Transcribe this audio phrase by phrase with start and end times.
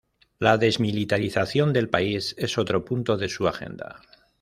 [0.39, 4.01] La desmilitarización del país es otro punto de su agenda.